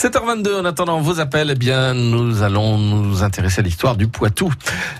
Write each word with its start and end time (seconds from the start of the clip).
7h22, 0.00 0.60
en 0.60 0.64
attendant 0.64 0.98
vos 0.98 1.20
appels, 1.20 1.50
eh 1.50 1.54
bien, 1.54 1.92
nous 1.92 2.42
allons 2.42 2.78
nous 2.78 3.22
intéresser 3.22 3.60
à 3.60 3.62
l'histoire 3.62 3.96
du 3.96 4.08
Poitou. 4.08 4.50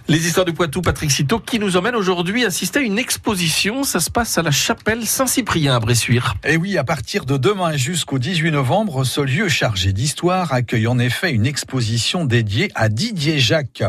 Les 0.08 0.26
histoires 0.26 0.44
du 0.44 0.52
Poitou, 0.52 0.82
Patrick 0.82 1.10
Citeau, 1.10 1.38
qui 1.38 1.58
nous 1.58 1.78
emmène 1.78 1.94
aujourd'hui 1.94 2.44
assister 2.44 2.80
à 2.80 2.82
une 2.82 2.98
exposition. 2.98 3.82
Ça 3.82 4.00
se 4.00 4.10
passe 4.10 4.36
à 4.36 4.42
la 4.42 4.50
chapelle 4.50 5.06
Saint-Cyprien 5.06 5.74
à 5.74 5.80
Bressuire. 5.80 6.34
Et 6.44 6.58
oui, 6.58 6.76
à 6.76 6.84
partir 6.84 7.24
de 7.24 7.38
demain 7.38 7.78
jusqu'au 7.78 8.18
18 8.18 8.50
novembre, 8.50 9.04
ce 9.04 9.22
lieu 9.22 9.48
chargé 9.48 9.94
d'histoire 9.94 10.52
accueille 10.52 10.86
en 10.86 10.98
effet 10.98 11.32
une 11.32 11.46
exposition 11.46 12.26
dédiée 12.26 12.70
à 12.74 12.90
Didier 12.90 13.38
Jacques. 13.38 13.84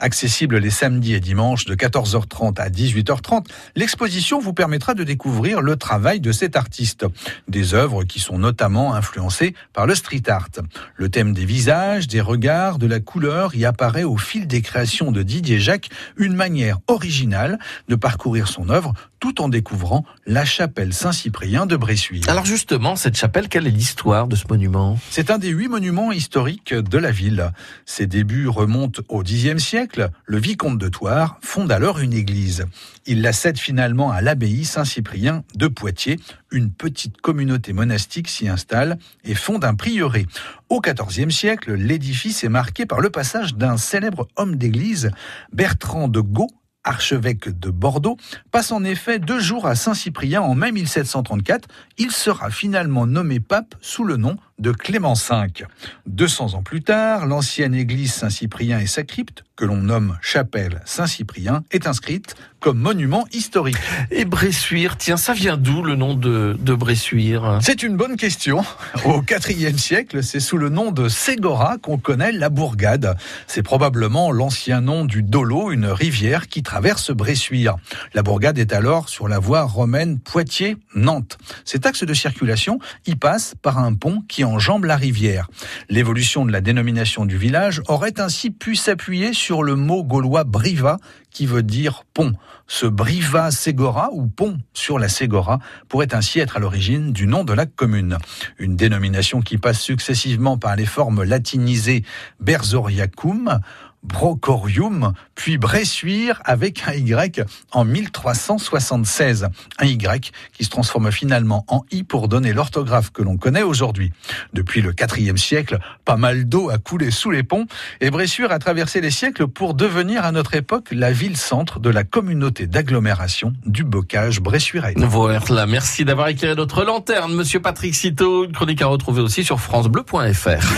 Accessible 0.00 0.58
les 0.58 0.70
samedis 0.70 1.14
et 1.14 1.20
dimanches 1.20 1.66
de 1.66 1.76
14h30 1.76 2.60
à 2.60 2.70
18h30, 2.70 3.44
l'exposition 3.76 4.40
vous 4.40 4.52
permettra 4.52 4.94
de 4.94 5.04
découvrir 5.04 5.60
le 5.60 5.76
travail 5.76 6.18
de 6.18 6.32
cet 6.32 6.56
artiste. 6.56 7.06
Des 7.46 7.74
œuvres 7.74 8.02
qui 8.02 8.18
sont 8.18 8.38
notamment 8.38 8.94
influencées 8.94 9.54
par 9.72 9.86
le 9.86 9.94
street 9.94 10.28
art. 10.28 10.48
Le 10.96 11.08
thème 11.08 11.32
des 11.32 11.44
visages, 11.44 12.06
des 12.08 12.20
regards, 12.20 12.78
de 12.78 12.86
la 12.86 13.00
couleur 13.00 13.54
y 13.54 13.64
apparaît 13.64 14.04
au 14.04 14.16
fil 14.16 14.46
des 14.46 14.62
créations 14.62 15.12
de 15.12 15.22
Didier 15.22 15.58
Jacques, 15.58 15.90
une 16.16 16.34
manière 16.34 16.78
originale 16.86 17.58
de 17.88 17.94
parcourir 17.94 18.48
son 18.48 18.68
œuvre 18.68 18.92
tout 19.18 19.40
en 19.40 19.48
découvrant 19.48 20.04
la 20.26 20.44
chapelle 20.44 20.92
Saint-Cyprien 20.92 21.66
de 21.66 21.76
Bressuire. 21.76 22.28
Alors 22.28 22.44
justement, 22.44 22.96
cette 22.96 23.16
chapelle, 23.16 23.48
quelle 23.48 23.66
est 23.66 23.70
l'histoire 23.70 24.28
de 24.28 24.36
ce 24.36 24.44
monument? 24.48 24.98
C'est 25.10 25.30
un 25.30 25.38
des 25.38 25.48
huit 25.48 25.68
monuments 25.68 26.12
historiques 26.12 26.74
de 26.74 26.98
la 26.98 27.10
ville. 27.10 27.50
Ses 27.86 28.06
débuts 28.06 28.48
remontent 28.48 29.02
au 29.08 29.22
Xe 29.22 29.56
siècle. 29.56 30.10
Le 30.26 30.38
vicomte 30.38 30.78
de 30.78 30.88
Thouars 30.88 31.38
fonde 31.42 31.72
alors 31.72 31.98
une 31.98 32.12
église. 32.12 32.66
Il 33.06 33.22
la 33.22 33.32
cède 33.32 33.58
finalement 33.58 34.10
à 34.10 34.20
l'abbaye 34.20 34.64
Saint-Cyprien 34.64 35.44
de 35.54 35.68
Poitiers. 35.68 36.18
Une 36.50 36.70
petite 36.70 37.20
communauté 37.20 37.72
monastique 37.72 38.28
s'y 38.28 38.48
installe 38.48 38.98
et 39.24 39.34
fonde 39.34 39.64
un 39.64 39.74
prieuré. 39.74 40.26
Au 40.68 40.80
XIVe 40.80 41.30
siècle, 41.30 41.74
l'édifice 41.74 42.44
est 42.44 42.48
marqué 42.48 42.86
par 42.86 43.00
le 43.00 43.10
passage 43.10 43.54
d'un 43.54 43.76
célèbre 43.76 44.28
homme 44.36 44.56
d'église, 44.56 45.10
Bertrand 45.52 46.08
de 46.08 46.20
Gaux, 46.20 46.50
archevêque 46.84 47.48
de 47.48 47.70
Bordeaux, 47.70 48.16
passe 48.50 48.72
en 48.72 48.84
effet 48.84 49.18
deux 49.18 49.40
jours 49.40 49.66
à 49.66 49.74
Saint-Cyprien 49.74 50.40
en 50.40 50.54
mai 50.54 50.72
1734. 50.72 51.68
Il 51.98 52.10
sera 52.10 52.50
finalement 52.50 53.06
nommé 53.06 53.40
pape 53.40 53.74
sous 53.80 54.04
le 54.04 54.16
nom 54.16 54.36
de 54.58 54.72
Clément 54.72 55.14
V. 55.14 55.64
200 56.06 56.54
ans 56.54 56.62
plus 56.62 56.82
tard, 56.82 57.26
l'ancienne 57.26 57.74
église 57.74 58.12
Saint-Cyprien 58.12 58.78
et 58.78 58.86
sa 58.86 59.02
crypte, 59.02 59.44
que 59.54 59.64
l'on 59.64 59.76
nomme 59.76 60.18
chapelle 60.20 60.80
Saint-Cyprien, 60.84 61.64
est 61.70 61.86
inscrite 61.86 62.36
comme 62.60 62.78
monument 62.78 63.26
historique. 63.32 63.76
Et 64.10 64.24
Bressuire, 64.24 64.96
tiens, 64.96 65.16
ça 65.16 65.34
vient 65.34 65.56
d'où 65.56 65.82
le 65.82 65.94
nom 65.94 66.14
de, 66.14 66.56
de 66.58 66.74
Bressuire? 66.74 67.58
C'est 67.62 67.82
une 67.82 67.96
bonne 67.96 68.16
question. 68.16 68.64
Au 69.04 69.22
IVe 69.22 69.78
siècle, 69.78 70.22
c'est 70.22 70.40
sous 70.40 70.56
le 70.56 70.68
nom 70.68 70.90
de 70.90 71.08
Ségora 71.08 71.76
qu'on 71.78 71.98
connaît 71.98 72.32
la 72.32 72.48
bourgade. 72.48 73.16
C'est 73.46 73.62
probablement 73.62 74.32
l'ancien 74.32 74.80
nom 74.80 75.04
du 75.04 75.22
Dolo, 75.22 75.70
une 75.70 75.86
rivière 75.86 76.48
qui 76.48 76.62
traverse 76.62 77.10
Bressuire. 77.10 77.76
La 78.14 78.22
bourgade 78.22 78.58
est 78.58 78.72
alors 78.72 79.08
sur 79.08 79.28
la 79.28 79.38
voie 79.38 79.62
romaine 79.62 80.18
Poitiers-Nantes. 80.18 81.38
Cet 81.64 81.86
axe 81.86 82.04
de 82.04 82.14
circulation 82.14 82.78
y 83.06 83.16
passe 83.16 83.54
par 83.62 83.78
un 83.78 83.94
pont 83.94 84.22
qui 84.28 84.44
enjambe 84.46 84.84
la 84.84 84.96
rivière. 84.96 85.48
L'évolution 85.88 86.46
de 86.46 86.52
la 86.52 86.60
dénomination 86.60 87.26
du 87.26 87.36
village 87.36 87.82
aurait 87.88 88.20
ainsi 88.20 88.50
pu 88.50 88.76
s'appuyer 88.76 89.32
sur 89.32 89.62
le 89.62 89.74
mot 89.76 90.02
gaulois 90.02 90.44
briva 90.44 90.98
qui 91.36 91.44
veut 91.44 91.62
dire 91.62 92.04
pont. 92.14 92.32
Ce 92.66 92.86
Briva 92.86 93.50
Ségora 93.50 94.08
ou 94.12 94.26
pont 94.26 94.56
sur 94.72 94.98
la 94.98 95.10
Ségora 95.10 95.58
pourrait 95.86 96.14
ainsi 96.14 96.40
être 96.40 96.56
à 96.56 96.60
l'origine 96.60 97.12
du 97.12 97.26
nom 97.26 97.44
de 97.44 97.52
la 97.52 97.66
commune. 97.66 98.16
Une 98.58 98.74
dénomination 98.74 99.42
qui 99.42 99.58
passe 99.58 99.78
successivement 99.78 100.56
par 100.56 100.76
les 100.76 100.86
formes 100.86 101.24
latinisées 101.24 102.04
Berzoriacum, 102.40 103.60
Brocorium, 104.06 105.12
puis 105.34 105.58
Bressuire 105.58 106.40
avec 106.44 106.84
un 106.86 106.92
Y 106.92 107.44
en 107.72 107.84
1376. 107.84 109.48
Un 109.78 109.86
Y 109.86 110.32
qui 110.52 110.64
se 110.64 110.70
transforme 110.70 111.10
finalement 111.10 111.64
en 111.68 111.84
I 111.90 112.04
pour 112.04 112.28
donner 112.28 112.52
l'orthographe 112.52 113.10
que 113.10 113.22
l'on 113.22 113.36
connaît 113.36 113.62
aujourd'hui. 113.62 114.12
Depuis 114.52 114.80
le 114.80 114.94
IVe 115.18 115.36
siècle, 115.36 115.78
pas 116.04 116.16
mal 116.16 116.48
d'eau 116.48 116.70
a 116.70 116.78
coulé 116.78 117.10
sous 117.10 117.30
les 117.30 117.42
ponts 117.42 117.66
et 118.00 118.10
Bressuire 118.10 118.52
a 118.52 118.58
traversé 118.58 119.00
les 119.00 119.10
siècles 119.10 119.48
pour 119.48 119.74
devenir 119.74 120.24
à 120.24 120.32
notre 120.32 120.54
époque 120.54 120.88
la 120.92 121.12
ville-centre 121.26 121.80
de 121.80 121.90
la 121.90 122.04
communauté 122.04 122.68
d'agglomération 122.68 123.52
du 123.66 123.82
bocage 123.82 124.40
bressuirais. 124.40 124.94
Voilà, 124.96 125.66
merci 125.66 126.04
d'avoir 126.04 126.28
éclairé 126.28 126.54
notre 126.54 126.84
lanterne, 126.84 127.34
monsieur 127.34 127.58
Patrick 127.58 127.96
Citeau. 127.96 128.44
Une 128.44 128.52
chronique 128.52 128.80
à 128.80 128.86
retrouver 128.86 129.22
aussi 129.22 129.42
sur 129.42 129.58
francebleu.fr. 129.58 130.72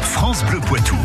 France 0.00 0.44
Bleu 0.44 0.60
Poitou. 0.60 0.96